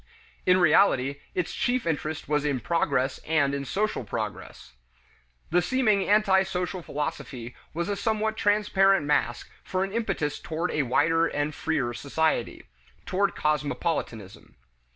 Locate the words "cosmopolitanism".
13.35-14.55